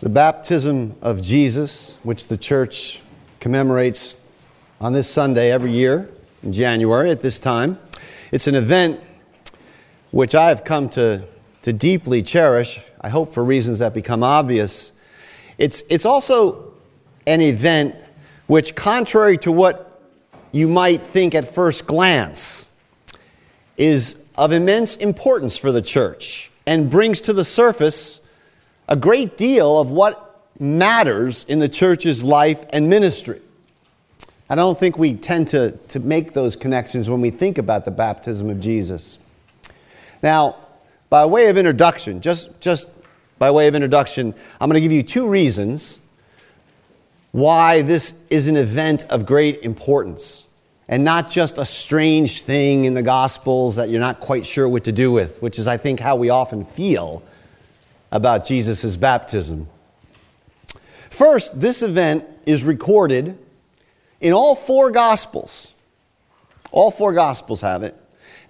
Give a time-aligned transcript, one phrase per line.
[0.00, 3.00] The baptism of Jesus, which the church
[3.40, 4.20] commemorates
[4.80, 6.08] on this Sunday every year
[6.44, 7.80] in January at this time,
[8.30, 9.00] it's an event
[10.12, 11.24] which I have come to,
[11.62, 14.92] to deeply cherish, I hope for reasons that become obvious.
[15.58, 16.74] It's, it's also
[17.26, 17.96] an event
[18.46, 20.00] which, contrary to what
[20.52, 22.68] you might think at first glance,
[23.76, 28.20] is of immense importance for the church and brings to the surface
[28.88, 30.24] a great deal of what
[30.58, 33.40] matters in the church's life and ministry.
[34.50, 37.90] I don't think we tend to, to make those connections when we think about the
[37.90, 39.18] baptism of Jesus.
[40.22, 40.56] Now,
[41.10, 42.88] by way of introduction, just, just
[43.38, 46.00] by way of introduction, I'm going to give you two reasons
[47.32, 50.46] why this is an event of great importance
[50.88, 54.84] and not just a strange thing in the Gospels that you're not quite sure what
[54.84, 57.22] to do with, which is, I think, how we often feel
[58.10, 59.68] about Jesus' baptism.
[61.10, 63.38] First, this event is recorded
[64.20, 65.74] in all four Gospels.
[66.70, 67.96] All four Gospels have it.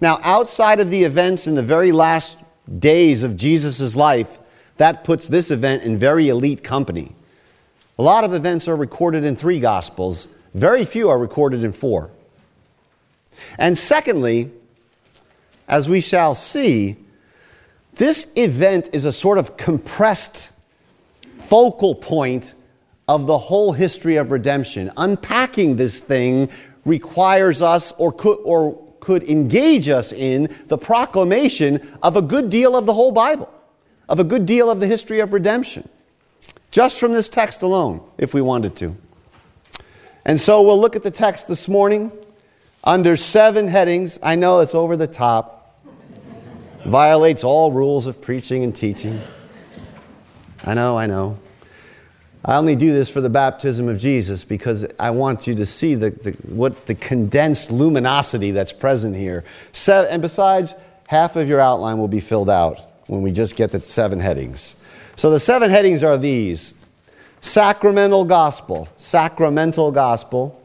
[0.01, 2.37] Now, outside of the events in the very last
[2.77, 4.39] days of Jesus' life,
[4.77, 7.13] that puts this event in very elite company.
[7.97, 12.11] A lot of events are recorded in three Gospels, very few are recorded in four.
[13.57, 14.51] And secondly,
[15.67, 16.97] as we shall see,
[17.99, 20.49] this event is a sort of compressed
[21.41, 22.53] focal point
[23.09, 24.89] of the whole history of redemption.
[24.95, 26.49] Unpacking this thing
[26.85, 32.77] requires us or could, or could engage us in the proclamation of a good deal
[32.77, 33.53] of the whole Bible,
[34.07, 35.89] of a good deal of the history of redemption,
[36.71, 38.95] just from this text alone, if we wanted to.
[40.25, 42.13] And so we'll look at the text this morning
[42.81, 44.17] under seven headings.
[44.23, 45.58] I know it's over the top
[46.89, 49.21] violates all rules of preaching and teaching.
[50.63, 51.39] I know, I know.
[52.43, 55.95] I only do this for the baptism of Jesus because I want you to see
[55.95, 59.43] the, the, what the condensed luminosity that's present here.
[59.87, 60.73] and besides,
[61.07, 64.77] half of your outline will be filled out when we just get the seven headings.
[65.15, 66.75] So the seven headings are these
[67.41, 70.55] sacramental gospel, sacramental gospel.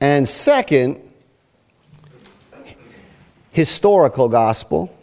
[0.00, 1.00] And second,
[3.52, 4.94] historical gospel.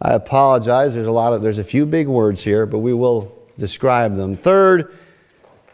[0.00, 0.94] I apologize.
[0.94, 4.36] There's a lot of there's a few big words here, but we will describe them.
[4.36, 4.96] Third,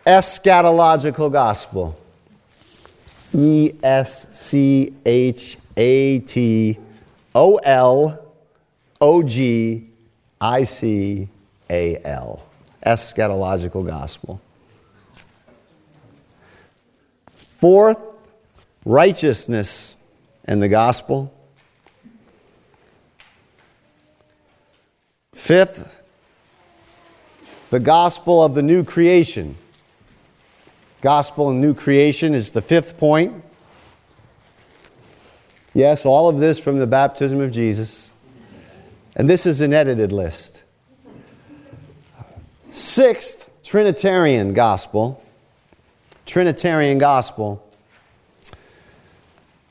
[0.05, 1.97] eschatological gospel.
[3.33, 6.79] E S C H A T
[7.35, 8.19] O L
[9.01, 9.87] O G
[10.41, 11.29] I C
[11.71, 12.43] A L.
[12.85, 14.41] Eschatological gospel.
[17.59, 17.99] Fourth,
[18.85, 19.97] righteousness
[20.47, 21.33] and the gospel.
[25.35, 26.01] Fifth,
[27.71, 29.57] the gospel of the new creation.
[31.03, 33.43] Gospel and new creation is the fifth point.
[35.75, 38.13] Yes, all of this from the baptism of Jesus.
[39.15, 40.63] And this is an edited list.
[42.71, 45.23] Sixth, Trinitarian gospel.
[46.25, 47.66] Trinitarian gospel.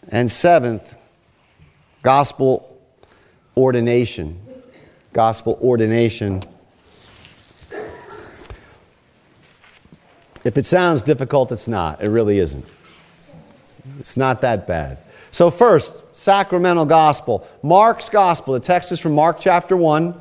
[0.10, 0.96] And seventh,
[2.04, 2.80] gospel
[3.58, 4.40] ordination.
[5.14, 6.42] Gospel ordination.
[10.44, 12.04] If it sounds difficult, it's not.
[12.04, 12.66] It really isn't.
[14.00, 15.00] It's not that bad.
[15.32, 17.48] So, first, sacramental gospel.
[17.64, 18.54] Mark's gospel.
[18.54, 20.14] The text is from Mark chapter 1,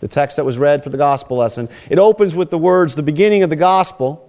[0.00, 1.68] the text that was read for the gospel lesson.
[1.88, 4.28] It opens with the words, the beginning of the gospel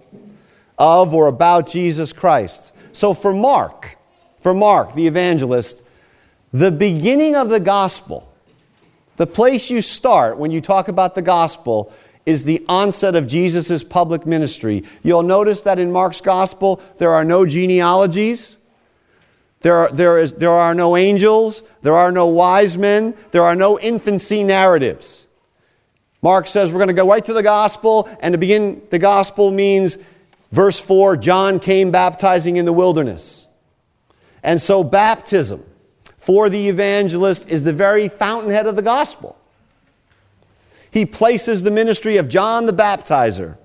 [0.78, 2.72] of or about Jesus Christ.
[2.92, 3.96] So, for Mark,
[4.42, 5.82] for Mark, the evangelist,
[6.52, 8.30] the beginning of the gospel,
[9.16, 11.92] the place you start when you talk about the gospel,
[12.26, 14.84] is the onset of Jesus' public ministry.
[15.02, 18.56] You'll notice that in Mark's gospel, there are no genealogies.
[19.60, 21.62] There are, there, is, there are no angels.
[21.82, 23.14] There are no wise men.
[23.30, 25.26] There are no infancy narratives.
[26.20, 29.50] Mark says we're going to go right to the gospel, and to begin the gospel
[29.50, 29.98] means,
[30.52, 33.48] verse 4, John came baptizing in the wilderness.
[34.42, 35.64] And so, baptism
[36.16, 39.36] for the evangelist is the very fountainhead of the gospel.
[40.90, 43.56] He places the ministry of John the Baptizer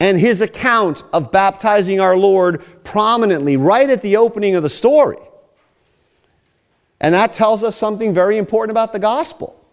[0.00, 5.18] and his account of baptizing our Lord prominently right at the opening of the story.
[7.00, 9.64] And that tells us something very important about the gospel.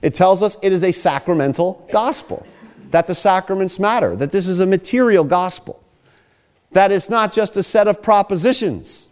[0.00, 2.46] It tells us it is a sacramental gospel,
[2.90, 5.82] that the sacraments matter, that this is a material gospel,
[6.72, 9.08] that it's not just a set of propositions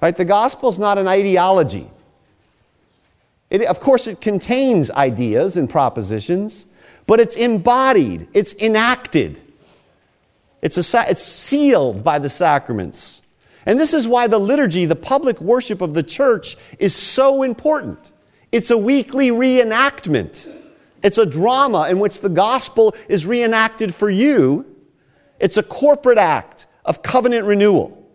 [0.00, 0.16] Right?
[0.16, 1.90] The gospel is not an ideology.
[3.48, 6.66] It, of course, it contains ideas and propositions,
[7.06, 9.40] but it's embodied, it's enacted,
[10.62, 13.22] it's, a, it's sealed by the sacraments.
[13.64, 18.12] And this is why the liturgy, the public worship of the church, is so important.
[18.52, 20.52] It's a weekly reenactment.
[21.02, 24.75] It's a drama in which the gospel is reenacted for you.
[25.38, 28.06] It's a corporate act of covenant renewal.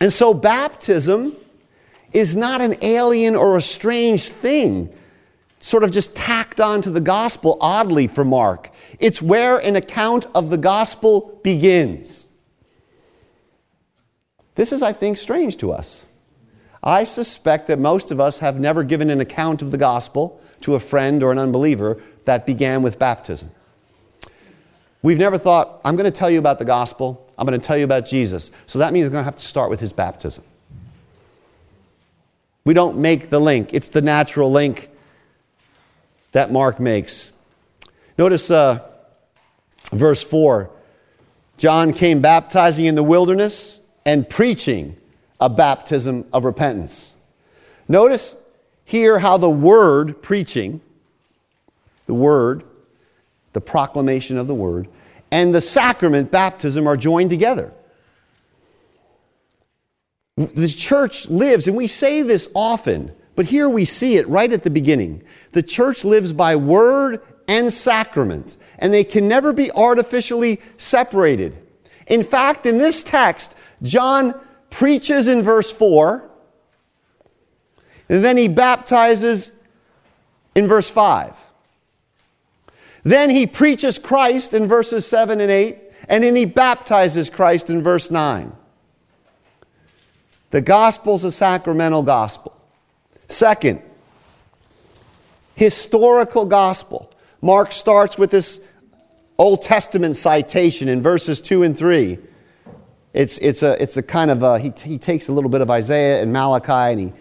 [0.00, 1.36] And so, baptism
[2.12, 4.92] is not an alien or a strange thing,
[5.60, 8.70] sort of just tacked onto the gospel oddly for Mark.
[8.98, 12.28] It's where an account of the gospel begins.
[14.54, 16.06] This is, I think, strange to us.
[16.82, 20.74] I suspect that most of us have never given an account of the gospel to
[20.74, 23.50] a friend or an unbeliever that began with baptism.
[25.02, 27.78] We've never thought, I'm going to tell you about the gospel, I'm going to tell
[27.78, 28.50] you about Jesus.
[28.66, 30.44] So that means I'm going to have to start with his baptism.
[32.64, 34.90] We don't make the link, it's the natural link
[36.32, 37.32] that Mark makes.
[38.18, 38.86] Notice uh,
[39.92, 40.70] verse 4
[41.56, 44.96] John came baptizing in the wilderness and preaching
[45.40, 47.16] a baptism of repentance.
[47.88, 48.36] Notice
[48.84, 50.80] here how the word preaching,
[52.06, 52.64] the word,
[53.52, 54.88] the proclamation of the word,
[55.30, 57.72] and the sacrament baptism are joined together.
[60.36, 64.62] The church lives, and we say this often, but here we see it right at
[64.62, 65.22] the beginning.
[65.52, 71.56] The church lives by word and sacrament, and they can never be artificially separated.
[72.06, 74.38] In fact, in this text, John
[74.70, 76.28] preaches in verse 4,
[78.08, 79.52] and then he baptizes
[80.54, 81.36] in verse 5.
[83.02, 87.82] Then he preaches Christ in verses 7 and 8, and then he baptizes Christ in
[87.82, 88.52] verse 9.
[90.50, 92.56] The gospel's a sacramental gospel.
[93.28, 93.80] Second,
[95.54, 97.12] historical gospel.
[97.40, 98.60] Mark starts with this
[99.38, 102.18] Old Testament citation in verses 2 and 3.
[103.12, 105.70] It's, it's, a, it's a kind of a, he, he takes a little bit of
[105.70, 107.12] Isaiah and Malachi and he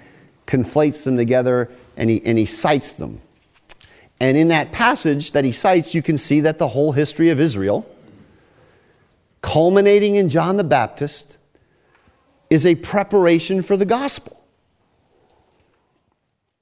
[0.46, 3.22] conflates them together and he, and he cites them.
[4.19, 7.39] And in that passage that he cites, you can see that the whole history of
[7.39, 7.89] Israel,
[9.42, 11.38] culminating in John the Baptist,
[12.50, 14.39] is a preparation for the gospel.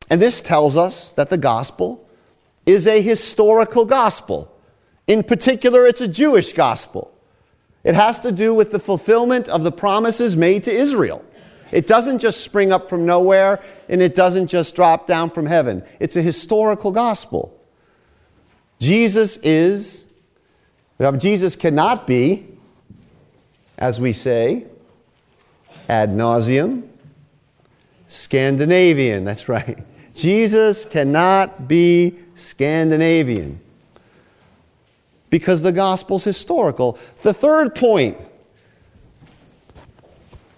[0.10, 2.08] And this tells us that the gospel
[2.66, 4.54] is a historical gospel.
[5.08, 7.14] In particular, it's a Jewish gospel.
[7.84, 11.24] It has to do with the fulfillment of the promises made to Israel.
[11.72, 15.84] It doesn't just spring up from nowhere and it doesn't just drop down from heaven.
[16.00, 17.54] It's a historical gospel.
[18.80, 20.06] Jesus is,
[21.18, 22.46] Jesus cannot be,
[23.78, 24.66] as we say,
[25.90, 26.88] ad nauseum,
[28.08, 29.24] Scandinavian.
[29.24, 29.80] That's right.
[30.14, 33.60] Jesus cannot be Scandinavian
[35.30, 36.98] because the gospel's historical.
[37.22, 38.18] The third point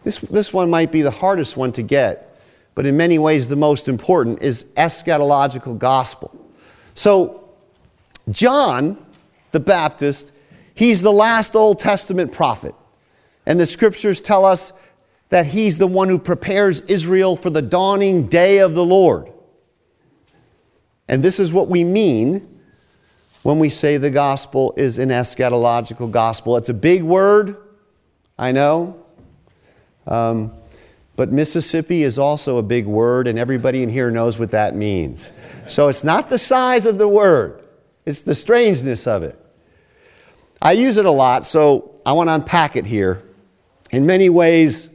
[0.04, 2.42] this, this one might be the hardest one to get,
[2.76, 6.34] but in many ways the most important, is eschatological gospel.
[6.94, 7.50] So,
[8.30, 9.04] John
[9.52, 10.32] the Baptist,
[10.74, 12.76] he's the last Old Testament prophet.
[13.46, 14.74] And the scriptures tell us
[15.30, 19.32] that he's the one who prepares Israel for the dawning day of the Lord.
[21.08, 22.60] And this is what we mean
[23.42, 26.58] when we say the gospel is an eschatological gospel.
[26.58, 27.58] It's a big word,
[28.38, 29.04] I know.
[30.08, 30.54] Um,
[31.16, 35.34] but Mississippi is also a big word, and everybody in here knows what that means.
[35.68, 37.62] So it's not the size of the word,
[38.06, 39.38] it's the strangeness of it.
[40.62, 43.24] I use it a lot, so I want to unpack it here.
[43.92, 44.90] In many ways,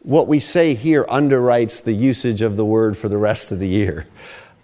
[0.00, 3.68] what we say here underwrites the usage of the word for the rest of the
[3.68, 4.06] year.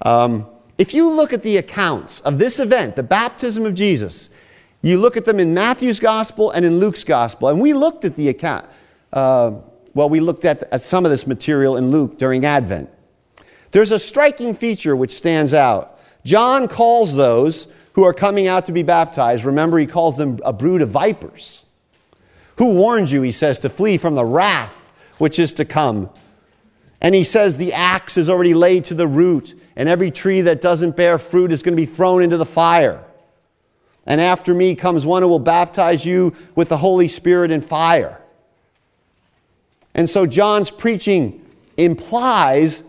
[0.02, 4.30] Um, if you look at the accounts of this event, the baptism of Jesus,
[4.82, 8.16] you look at them in Matthew's gospel and in Luke's gospel, and we looked at
[8.16, 8.66] the account,
[9.12, 9.52] uh,
[9.94, 12.90] well, we looked at, at some of this material in Luke during Advent.
[13.72, 16.00] There's a striking feature which stands out.
[16.24, 20.52] John calls those who are coming out to be baptized, remember, he calls them a
[20.52, 21.64] brood of vipers.
[22.56, 26.10] Who warned you, he says, to flee from the wrath which is to come?
[27.00, 30.60] And he says the axe is already laid to the root, and every tree that
[30.60, 33.04] doesn't bear fruit is going to be thrown into the fire.
[34.06, 38.19] And after me comes one who will baptize you with the Holy Spirit and fire.
[39.94, 41.44] And so John's preaching
[41.76, 42.82] implies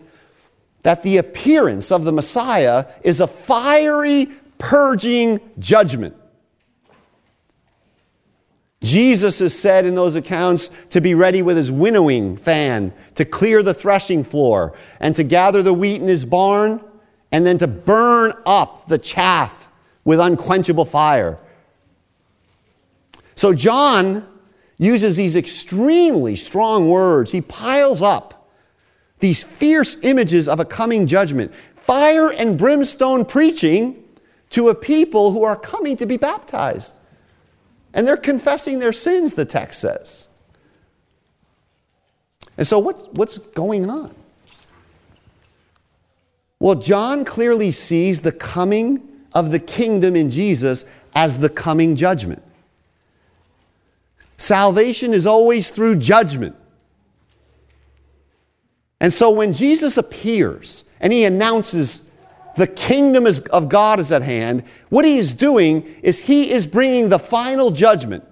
[0.82, 4.28] that the appearance of the Messiah is a fiery,
[4.58, 6.16] purging judgment.
[8.82, 13.62] Jesus is said in those accounts to be ready with his winnowing fan to clear
[13.62, 16.82] the threshing floor and to gather the wheat in his barn
[17.30, 19.68] and then to burn up the chaff
[20.04, 21.38] with unquenchable fire.
[23.36, 24.26] So John
[24.82, 27.30] uses these extremely strong words.
[27.30, 28.50] He piles up
[29.20, 34.02] these fierce images of a coming judgment, fire and brimstone preaching
[34.50, 36.98] to a people who are coming to be baptized.
[37.94, 40.28] And they're confessing their sins, the text says.
[42.58, 44.14] And so, what's, what's going on?
[46.58, 50.84] Well, John clearly sees the coming of the kingdom in Jesus
[51.14, 52.42] as the coming judgment.
[54.42, 56.56] Salvation is always through judgment.
[59.00, 62.02] And so when Jesus appears and he announces
[62.56, 67.08] the kingdom of God is at hand, what he is doing is he is bringing
[67.08, 68.24] the final judgment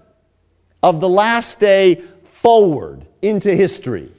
[0.82, 4.10] of the last day forward into history.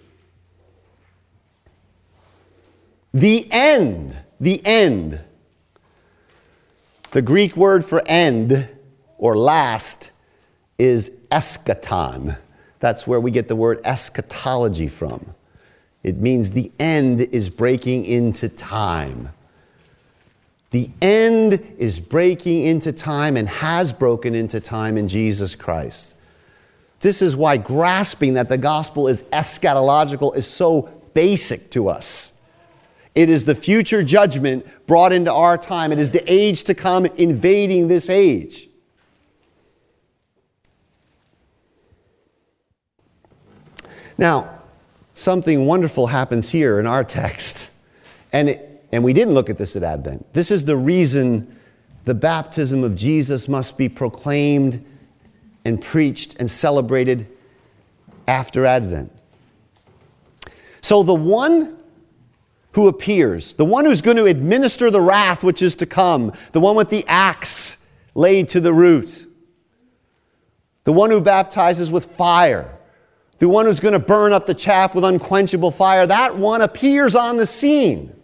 [3.13, 5.19] The end, the end.
[7.11, 8.69] The Greek word for end
[9.17, 10.11] or last
[10.81, 12.35] is eschaton.
[12.79, 15.35] That's where we get the word eschatology from.
[16.01, 19.29] It means the end is breaking into time.
[20.71, 26.15] The end is breaking into time and has broken into time in Jesus Christ.
[27.01, 32.31] This is why grasping that the gospel is eschatological is so basic to us.
[33.13, 35.91] It is the future judgment brought into our time.
[35.91, 38.67] It is the age to come invading this age.
[44.21, 44.59] Now,
[45.15, 47.71] something wonderful happens here in our text.
[48.31, 50.31] And it, and we didn't look at this at Advent.
[50.33, 51.59] This is the reason
[52.05, 54.85] the baptism of Jesus must be proclaimed
[55.65, 57.27] and preached and celebrated
[58.27, 59.11] after Advent.
[60.81, 61.81] So the one
[62.73, 66.59] who appears, the one who's going to administer the wrath which is to come, the
[66.59, 67.77] one with the axe
[68.13, 69.25] laid to the root,
[70.83, 72.77] the one who baptizes with fire,
[73.41, 77.15] the one who's going to burn up the chaff with unquenchable fire, that one appears
[77.15, 78.15] on the scene.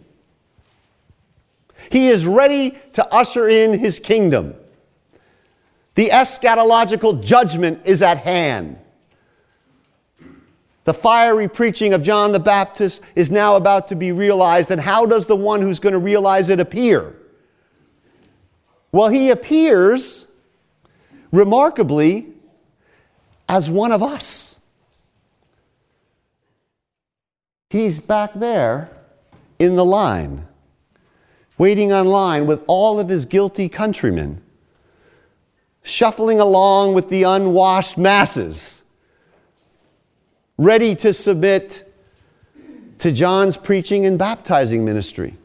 [1.90, 4.54] He is ready to usher in his kingdom.
[5.96, 8.78] The eschatological judgment is at hand.
[10.84, 14.70] The fiery preaching of John the Baptist is now about to be realized.
[14.70, 17.16] And how does the one who's going to realize it appear?
[18.92, 20.28] Well, he appears
[21.32, 22.28] remarkably
[23.48, 24.57] as one of us.
[27.70, 28.90] He's back there
[29.58, 30.48] in the line
[31.58, 34.40] waiting on line with all of his guilty countrymen,
[35.82, 38.82] shuffling along with the unwashed masses,
[40.56, 41.84] ready to submit
[42.98, 45.36] to John's preaching and baptizing ministry.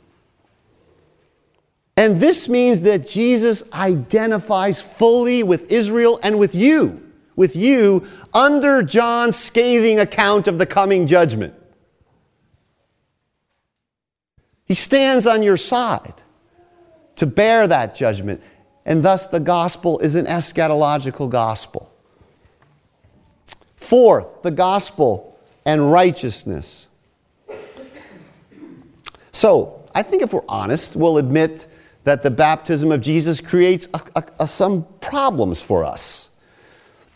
[1.97, 8.81] And this means that Jesus identifies fully with Israel and with you, with you, under
[8.81, 11.53] John's scathing account of the coming judgment.
[14.65, 16.21] He stands on your side
[17.15, 18.41] to bear that judgment.
[18.85, 21.89] And thus, the gospel is an eschatological gospel.
[23.75, 26.87] Fourth, the gospel and righteousness.
[29.31, 31.67] So, I think if we're honest, we'll admit
[32.03, 36.31] that the baptism of Jesus creates a, a, a, some problems for us.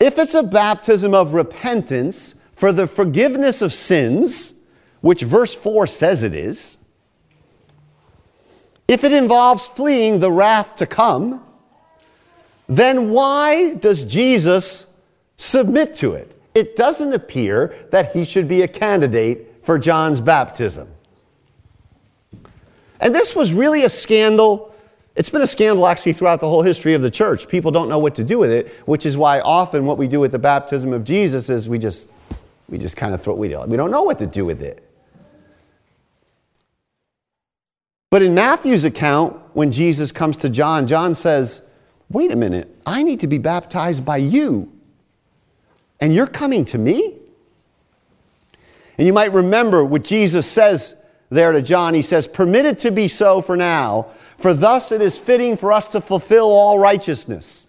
[0.00, 4.54] If it's a baptism of repentance for the forgiveness of sins,
[5.00, 6.78] which verse 4 says it is,
[8.88, 11.44] if it involves fleeing the wrath to come,
[12.68, 14.86] then why does Jesus
[15.36, 16.34] submit to it?
[16.54, 20.88] It doesn't appear that he should be a candidate for John's baptism.
[23.00, 24.74] And this was really a scandal.
[25.14, 27.46] It's been a scandal actually throughout the whole history of the church.
[27.46, 30.18] People don't know what to do with it, which is why often what we do
[30.18, 32.10] with the baptism of Jesus is we just
[32.68, 34.87] we just kind of throw we don't, we don't know what to do with it.
[38.10, 41.62] But in Matthew's account, when Jesus comes to John, John says,
[42.10, 44.72] Wait a minute, I need to be baptized by you.
[46.00, 47.16] And you're coming to me?
[48.96, 50.94] And you might remember what Jesus says
[51.28, 51.92] there to John.
[51.92, 55.72] He says, Permit it to be so for now, for thus it is fitting for
[55.72, 57.66] us to fulfill all righteousness.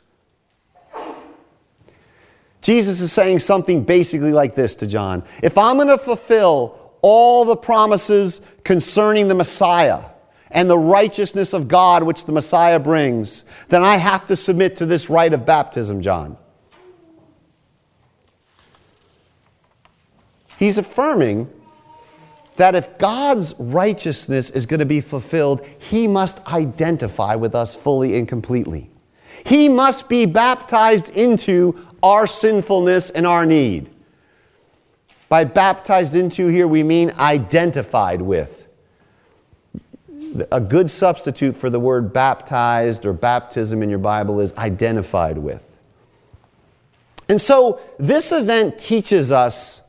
[2.62, 7.46] Jesus is saying something basically like this to John If I'm going to fulfill all
[7.46, 10.04] the promises concerning the Messiah,
[10.52, 14.86] and the righteousness of God which the Messiah brings, then I have to submit to
[14.86, 16.38] this rite of baptism, John.
[20.58, 21.50] He's affirming
[22.58, 28.18] that if God's righteousness is going to be fulfilled, He must identify with us fully
[28.18, 28.90] and completely.
[29.46, 33.90] He must be baptized into our sinfulness and our need.
[35.30, 38.68] By baptized into here, we mean identified with.
[40.52, 45.78] A good substitute for the word baptized or baptism in your Bible is identified with.
[47.28, 49.82] And so this event teaches us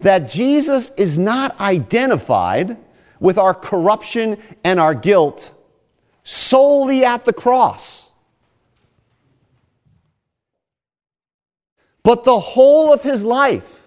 [0.00, 2.76] that Jesus is not identified
[3.20, 5.54] with our corruption and our guilt
[6.24, 8.12] solely at the cross.
[12.02, 13.77] But the whole of his life,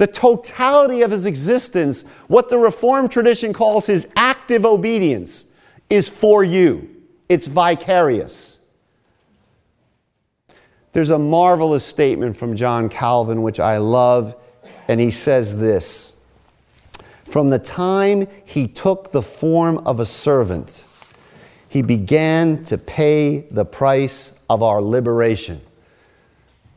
[0.00, 5.44] the totality of his existence, what the Reformed tradition calls his active obedience,
[5.90, 6.88] is for you.
[7.28, 8.60] It's vicarious.
[10.94, 14.34] There's a marvelous statement from John Calvin, which I love,
[14.88, 16.14] and he says this
[17.26, 20.86] From the time he took the form of a servant,
[21.68, 25.60] he began to pay the price of our liberation.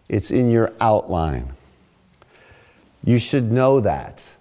[0.09, 1.53] It's in your outline.
[3.03, 4.35] You should know that.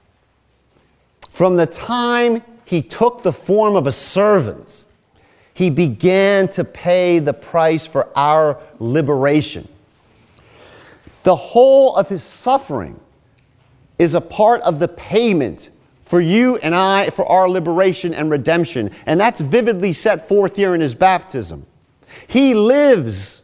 [1.31, 4.85] From the time he took the form of a servant,
[5.54, 9.69] he began to pay the price for our liberation.
[11.25, 12.99] The whole of his suffering
[13.99, 15.71] is a part of the payment
[16.04, 18.90] for you and I for our liberation and redemption.
[19.07, 21.66] And that's vividly set forth here in his baptism.
[22.26, 23.41] He lives,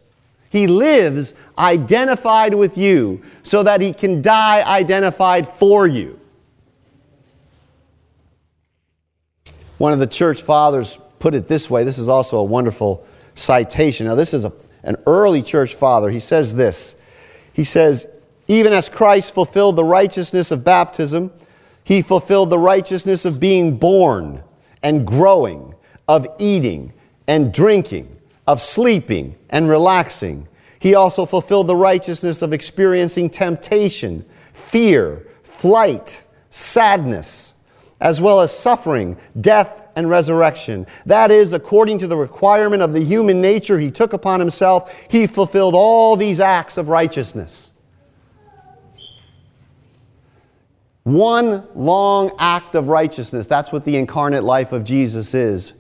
[0.51, 6.19] he lives identified with you so that he can die identified for you.
[9.79, 11.85] One of the church fathers put it this way.
[11.85, 14.07] This is also a wonderful citation.
[14.07, 14.53] Now, this is a,
[14.83, 16.11] an early church father.
[16.11, 16.97] He says this
[17.53, 18.09] He says,
[18.49, 21.31] Even as Christ fulfilled the righteousness of baptism,
[21.85, 24.43] he fulfilled the righteousness of being born
[24.83, 25.75] and growing,
[26.07, 26.93] of eating
[27.27, 28.18] and drinking,
[28.49, 30.49] of sleeping and relaxing.
[30.79, 37.55] He also fulfilled the righteousness of experiencing temptation, fear, flight, sadness,
[38.01, 40.87] as well as suffering, death, and resurrection.
[41.05, 45.27] That is, according to the requirement of the human nature he took upon himself, he
[45.27, 47.75] fulfilled all these acts of righteousness.
[51.03, 53.47] One long act of righteousness.
[53.47, 55.75] That's what the incarnate life of Jesus is.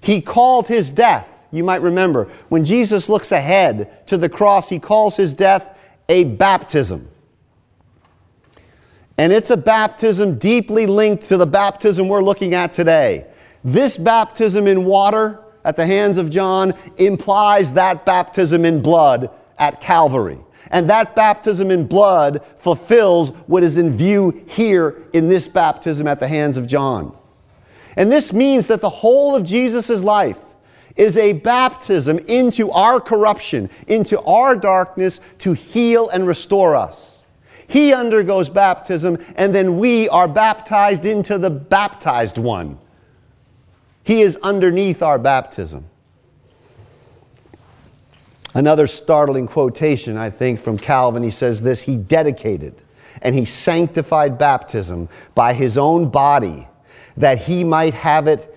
[0.00, 4.78] He called his death, you might remember, when Jesus looks ahead to the cross, he
[4.78, 7.08] calls his death a baptism.
[9.18, 13.26] And it's a baptism deeply linked to the baptism we're looking at today.
[13.64, 19.80] This baptism in water at the hands of John implies that baptism in blood at
[19.80, 20.38] Calvary.
[20.70, 26.20] And that baptism in blood fulfills what is in view here in this baptism at
[26.20, 27.16] the hands of John.
[27.96, 30.38] And this means that the whole of Jesus' life
[30.96, 37.24] is a baptism into our corruption, into our darkness to heal and restore us.
[37.68, 42.78] He undergoes baptism, and then we are baptized into the baptized one.
[44.04, 45.84] He is underneath our baptism.
[48.54, 51.22] Another startling quotation, I think, from Calvin.
[51.22, 52.82] He says this He dedicated
[53.22, 56.68] and he sanctified baptism by his own body
[57.16, 58.55] that he might have it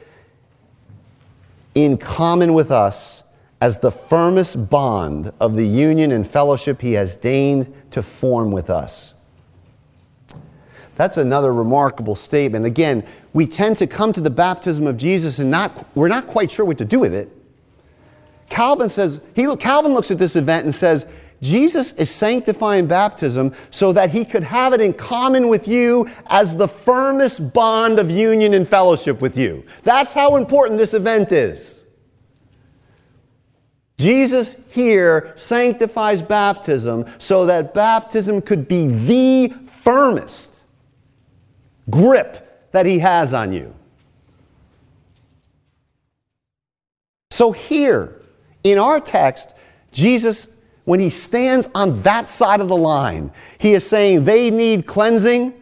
[1.75, 3.23] in common with us
[3.62, 8.69] as the firmest bond of the union and fellowship he has deigned to form with
[8.69, 9.15] us.
[10.95, 12.65] That's another remarkable statement.
[12.65, 16.51] Again, we tend to come to the baptism of Jesus and not, we're not quite
[16.51, 17.29] sure what to do with it.
[18.49, 21.05] Calvin says, he, Calvin looks at this event and says,
[21.41, 26.56] Jesus is sanctifying baptism so that he could have it in common with you as
[26.56, 29.65] the firmest bond of union and fellowship with you.
[29.84, 31.84] That's how important this event is.
[33.97, 40.63] Jesus here sanctifies baptism so that baptism could be the firmest
[41.89, 43.75] grip that he has on you.
[47.32, 48.21] So, here
[48.63, 49.56] in our text,
[49.91, 50.49] Jesus,
[50.89, 55.54] when he stands on that side of the line, he is saying they need cleansing.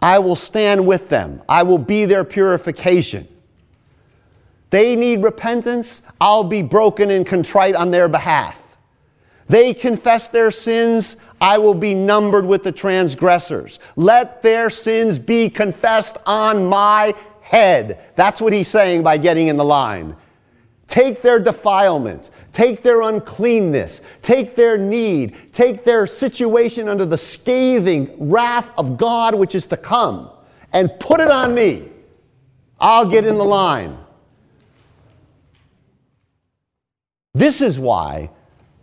[0.00, 3.28] I will stand with them, I will be their purification.
[4.70, 8.78] They need repentance, I'll be broken and contrite on their behalf.
[9.48, 13.78] They confess their sins, I will be numbered with the transgressors.
[13.94, 18.00] Let their sins be confessed on my head.
[18.16, 20.16] That's what he's saying by getting in the line.
[20.88, 28.14] Take their defilement, take their uncleanness, take their need, take their situation under the scathing
[28.18, 30.30] wrath of God which is to come,
[30.72, 31.90] and put it on me.
[32.80, 33.98] I'll get in the line.
[37.34, 38.30] This is why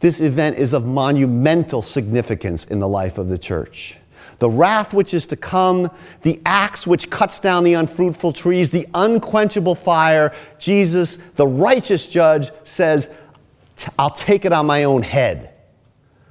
[0.02, 3.98] this event is of monumental significance in the life of the church.
[4.40, 5.92] The wrath which is to come,
[6.24, 12.50] the axe which cuts down the unfruitful trees, the unquenchable fire, Jesus, the righteous judge,
[12.64, 13.12] says,
[13.98, 15.54] I'll take it on my own head.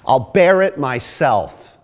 [0.07, 1.79] I'll bear it myself.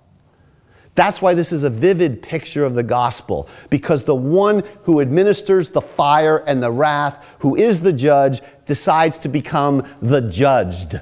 [0.94, 5.68] That's why this is a vivid picture of the gospel, because the one who administers
[5.68, 11.00] the fire and the wrath, who is the judge, decides to become the judged.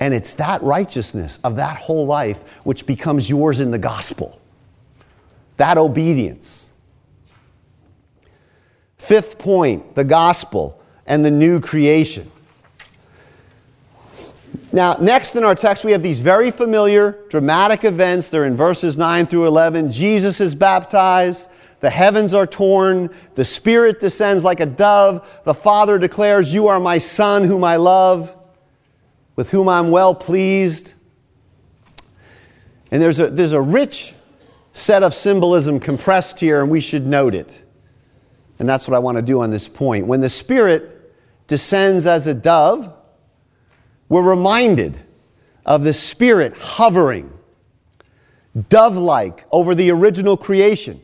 [0.00, 4.40] And it's that righteousness of that whole life which becomes yours in the gospel.
[5.56, 6.70] That obedience.
[8.98, 12.30] Fifth point the gospel and the new creation.
[14.72, 18.28] Now, next in our text, we have these very familiar dramatic events.
[18.28, 19.92] They're in verses 9 through 11.
[19.92, 21.48] Jesus is baptized,
[21.80, 26.80] the heavens are torn, the Spirit descends like a dove, the Father declares, You are
[26.80, 28.36] my Son, whom I love
[29.36, 30.94] with whom I'm well pleased.
[32.90, 34.14] And there's a, there's a rich
[34.72, 37.62] set of symbolism compressed here, and we should note it.
[38.58, 40.06] And that's what I want to do on this point.
[40.06, 41.14] When the Spirit
[41.46, 42.92] descends as a dove,
[44.08, 44.98] we're reminded
[45.64, 47.32] of the Spirit hovering,
[48.68, 51.00] dove like, over the original creation.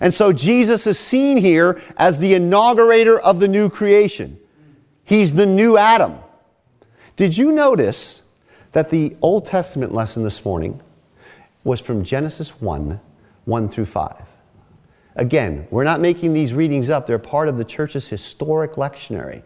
[0.00, 4.38] And so Jesus is seen here as the inaugurator of the new creation.
[5.04, 6.18] He's the new Adam.
[7.16, 8.22] Did you notice
[8.72, 10.80] that the Old Testament lesson this morning
[11.62, 13.00] was from Genesis 1
[13.44, 14.22] 1 through 5?
[15.16, 19.42] Again, we're not making these readings up, they're part of the church's historic lectionary.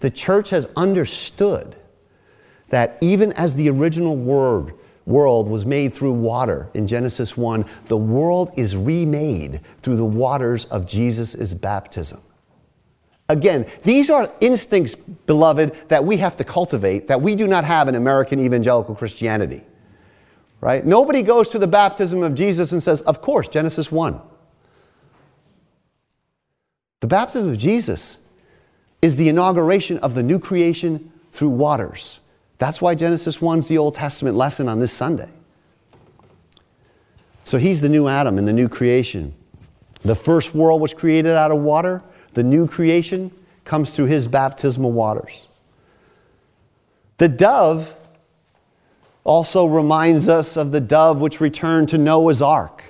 [0.00, 1.76] The church has understood
[2.68, 4.74] that even as the original word,
[5.06, 10.64] world was made through water in Genesis 1, the world is remade through the waters
[10.66, 12.20] of Jesus' baptism.
[13.28, 17.88] Again, these are instincts, beloved, that we have to cultivate that we do not have
[17.88, 19.62] in American evangelical Christianity.
[20.60, 20.84] Right?
[20.84, 24.20] Nobody goes to the baptism of Jesus and says, Of course, Genesis 1.
[27.00, 28.20] The baptism of Jesus
[29.02, 32.20] is the inauguration of the new creation through waters.
[32.58, 35.30] That's why Genesis 1 is the Old Testament lesson on this Sunday.
[37.44, 39.34] So he's the new Adam and the new creation.
[40.02, 42.02] The first world was created out of water
[42.36, 43.32] the new creation
[43.64, 45.48] comes through his baptismal waters.
[47.16, 47.96] The dove
[49.24, 52.84] also reminds us of the dove which returned to Noah's ark.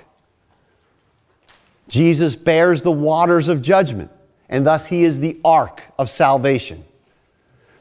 [1.87, 4.11] Jesus bears the waters of judgment,
[4.49, 6.83] and thus he is the ark of salvation.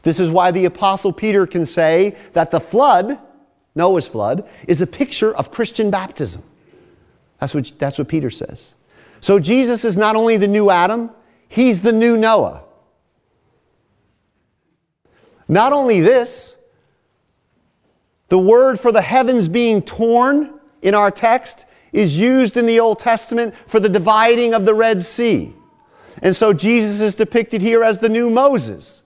[0.03, 3.19] This is why the Apostle Peter can say that the flood,
[3.75, 6.43] Noah's flood, is a picture of Christian baptism.
[7.39, 8.75] That's what, that's what Peter says.
[9.21, 11.11] So Jesus is not only the new Adam,
[11.49, 12.63] He's the new Noah.
[15.49, 16.57] Not only this,
[18.29, 22.99] the word for the heavens being torn in our text is used in the Old
[22.99, 25.55] Testament for the dividing of the Red Sea.
[26.23, 29.03] And so Jesus is depicted here as the new Moses,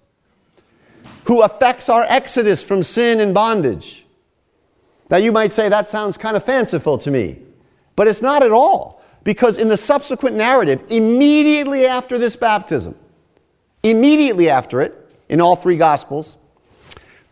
[1.25, 4.07] who affects our exodus from sin and bondage.
[5.11, 7.41] Now, you might say that sounds kind of fanciful to me,
[7.97, 9.03] but it's not at all.
[9.23, 12.95] Because in the subsequent narrative, immediately after this baptism,
[13.83, 14.97] immediately after it,
[15.29, 16.37] in all three Gospels,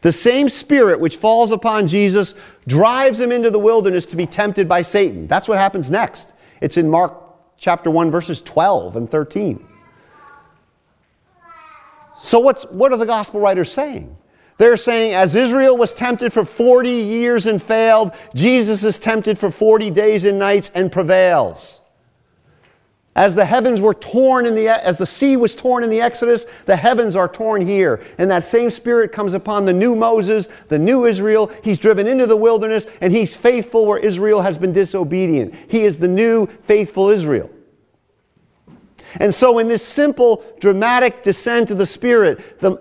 [0.02, 2.34] the same Spirit which falls upon Jesus
[2.66, 5.26] drives him into the wilderness to be tempted by Satan.
[5.26, 6.34] That's what happens next.
[6.60, 7.14] It's in Mark
[7.56, 9.66] chapter 1, verses 12 and 13.
[12.18, 14.16] So, what's, what are the Gospel writers saying?
[14.58, 19.52] They're saying, as Israel was tempted for 40 years and failed, Jesus is tempted for
[19.52, 21.80] 40 days and nights and prevails.
[23.14, 26.46] As the heavens were torn in the, as the sea was torn in the Exodus,
[26.66, 28.00] the heavens are torn here.
[28.18, 31.52] And that same spirit comes upon the new Moses, the new Israel.
[31.62, 35.54] He's driven into the wilderness and he's faithful where Israel has been disobedient.
[35.68, 37.50] He is the new faithful Israel.
[39.16, 42.80] And so, in this simple, dramatic descent of the Spirit, the,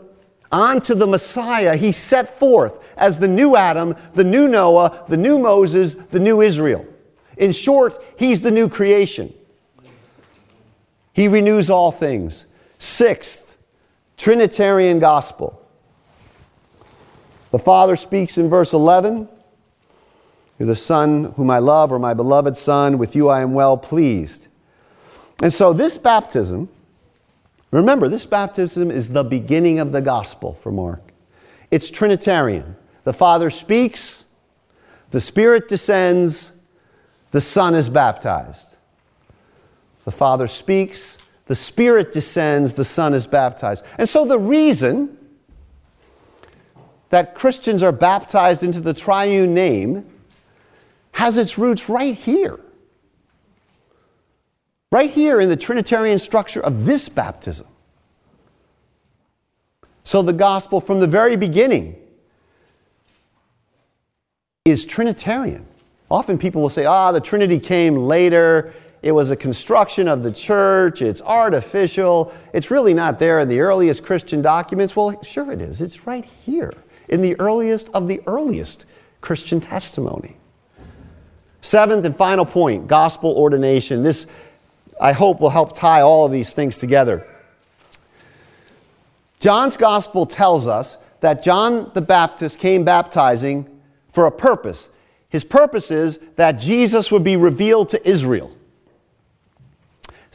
[0.52, 5.40] onto the Messiah, he set forth as the new Adam, the new Noah, the new
[5.40, 6.86] Moses, the new Israel.
[7.38, 9.34] In short, he's the new creation.
[11.14, 12.46] He renews all things.
[12.80, 13.58] Sixth,
[14.18, 15.62] Trinitarian gospel.
[17.52, 19.28] The Father speaks in verse 11
[20.60, 23.78] You're the Son whom I love, or my beloved Son, with you I am well
[23.78, 24.47] pleased.
[25.42, 26.70] And so, this baptism
[27.72, 31.02] Remember, this baptism is the beginning of the gospel for Mark.
[31.70, 32.76] It's Trinitarian.
[33.04, 34.26] The Father speaks,
[35.12, 36.54] the Spirit descends,
[37.32, 38.76] the Son is baptized.
[40.06, 43.84] The Father speaks, the Spirit descends, the Son is baptized.
[43.98, 45.18] And so the reason
[47.10, 50.06] that Christians are baptized into the triune name
[51.14, 52.60] has its roots right here.
[54.92, 57.68] Right here in the Trinitarian structure of this baptism.
[60.04, 61.98] So the gospel from the very beginning
[64.64, 65.66] is Trinitarian.
[66.10, 68.74] Often people will say, ah, the Trinity came later.
[69.02, 71.02] It was a construction of the church.
[71.02, 72.34] It's artificial.
[72.54, 74.96] It's really not there in the earliest Christian documents.
[74.96, 75.82] Well, sure it is.
[75.82, 76.74] It's right here
[77.10, 78.86] in the earliest of the earliest
[79.20, 80.38] Christian testimony.
[81.62, 84.04] Seventh and final point gospel ordination.
[84.04, 84.26] This,
[85.00, 87.26] I hope, will help tie all of these things together.
[89.40, 93.68] John's gospel tells us that John the Baptist came baptizing
[94.10, 94.90] for a purpose.
[95.30, 98.52] His purpose is that Jesus would be revealed to Israel.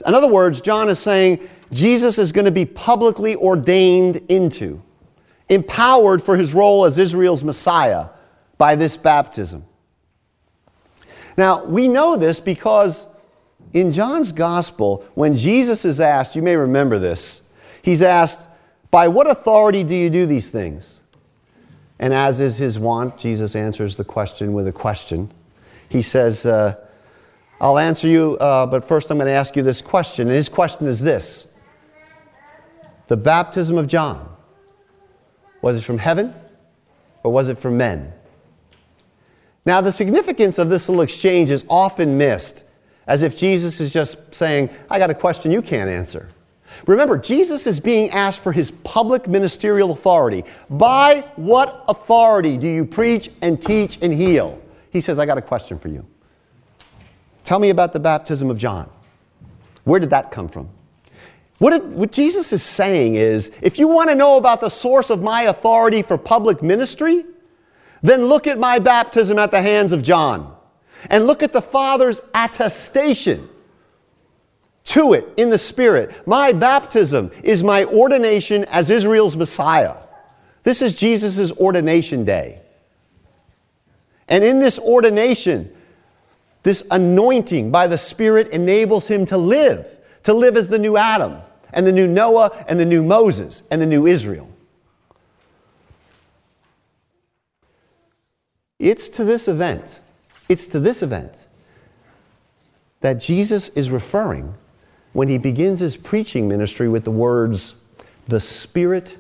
[0.07, 4.83] In other words, John is saying Jesus is going to be publicly ordained into,
[5.49, 8.09] empowered for his role as Israel's Messiah
[8.59, 9.65] by this baptism.
[11.37, 13.07] Now, we know this because
[13.73, 17.43] in John's gospel, when Jesus is asked, you may remember this,
[17.83, 18.49] he's asked,
[18.91, 21.01] By what authority do you do these things?
[21.99, 25.31] And as is his wont, Jesus answers the question with a question.
[25.89, 26.75] He says, uh,
[27.61, 30.27] I'll answer you, uh, but first I'm going to ask you this question.
[30.27, 31.47] And his question is this
[33.07, 34.29] The baptism of John,
[35.63, 36.35] was it from heaven
[37.23, 38.13] or was it from men?
[39.65, 42.65] Now, the significance of this little exchange is often missed,
[43.07, 46.29] as if Jesus is just saying, I got a question you can't answer.
[46.87, 50.45] Remember, Jesus is being asked for his public ministerial authority.
[50.71, 54.61] By what authority do you preach and teach and heal?
[54.91, 56.07] He says, I got a question for you.
[57.45, 58.89] Tell me about the baptism of John.
[59.85, 60.69] Where did that come from?
[61.59, 65.11] What, it, what Jesus is saying is if you want to know about the source
[65.11, 67.25] of my authority for public ministry,
[68.03, 70.52] then look at my baptism at the hands of John
[71.11, 73.49] and look at the Father's attestation
[74.85, 76.27] to it in the Spirit.
[76.27, 79.97] My baptism is my ordination as Israel's Messiah.
[80.63, 82.61] This is Jesus' ordination day.
[84.29, 85.73] And in this ordination,
[86.63, 89.87] this anointing by the Spirit enables him to live,
[90.25, 91.39] to live as the new Adam,
[91.73, 94.49] and the new Noah, and the new Moses, and the new Israel.
[98.79, 100.01] It's to this event,
[100.49, 101.47] it's to this event
[103.01, 104.55] that Jesus is referring
[105.13, 107.75] when he begins his preaching ministry with the words,
[108.29, 109.17] The Spirit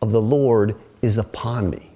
[0.00, 1.90] of the Lord is upon me.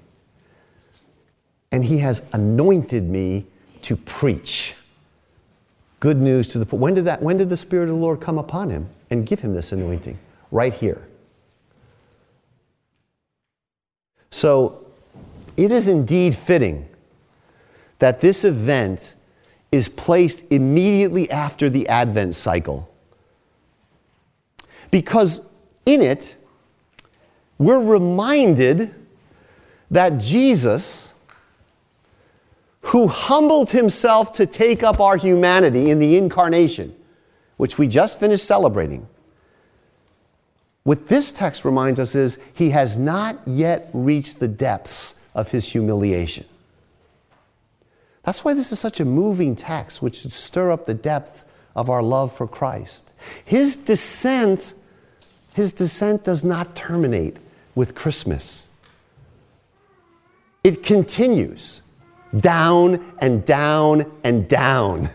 [1.70, 3.46] And he has anointed me
[3.83, 4.74] to preach
[6.00, 6.78] good news to the poor.
[6.78, 9.40] When did, that, when did the Spirit of the Lord come upon him and give
[9.40, 10.18] him this anointing?
[10.50, 11.07] Right here.
[14.31, 14.87] So
[15.57, 16.88] it is indeed fitting
[17.99, 19.15] that this event
[19.71, 22.89] is placed immediately after the Advent cycle
[24.91, 25.41] because
[25.87, 26.37] in it,
[27.59, 28.95] we're reminded
[29.91, 31.13] that Jesus,
[32.83, 36.95] who humbled himself to take up our humanity in the incarnation,
[37.57, 39.09] which we just finished celebrating,
[40.85, 45.71] what this text reminds us is he has not yet reached the depths of his
[45.71, 46.47] humiliation.
[48.29, 51.88] That's why this is such a moving text, which should stir up the depth of
[51.88, 53.14] our love for Christ.
[53.43, 54.75] His descent
[55.55, 57.38] his descent does not terminate
[57.75, 58.69] with Christmas.
[60.62, 61.81] It continues
[62.38, 65.09] down and down and down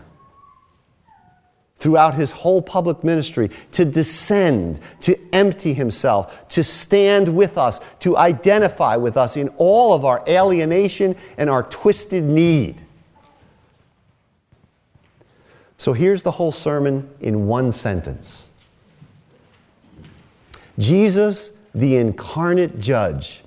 [1.76, 8.16] throughout his whole public ministry to descend, to empty himself, to stand with us, to
[8.16, 12.83] identify with us in all of our alienation and our twisted need.
[15.84, 18.48] So here's the whole sermon in one sentence.
[20.78, 23.42] Jesus, the incarnate judge,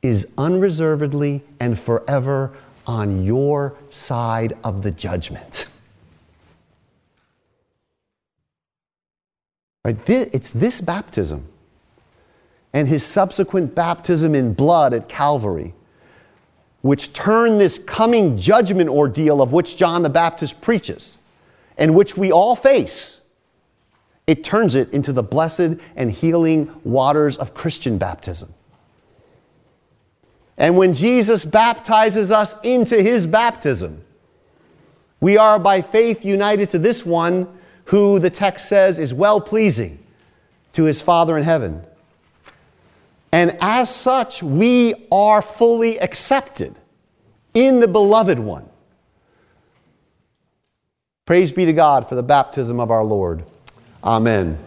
[0.00, 2.52] is unreservedly and forever
[2.86, 5.66] on your side of the judgment.
[9.84, 9.98] Right?
[10.08, 11.46] It's this baptism
[12.72, 15.74] and his subsequent baptism in blood at Calvary,
[16.82, 21.18] which turn this coming judgment ordeal of which John the Baptist preaches
[21.78, 23.20] and which we all face
[24.26, 28.54] It turns it into the blessed and healing waters of Christian baptism.
[30.56, 34.04] And when Jesus baptizes us into his baptism,
[35.20, 37.48] we are by faith united to this one
[37.86, 39.98] who the text says is well pleasing
[40.72, 41.84] to his Father in heaven.
[43.32, 46.78] And as such, we are fully accepted
[47.54, 48.68] in the beloved one.
[51.24, 53.44] Praise be to God for the baptism of our Lord.
[54.04, 54.58] Amen.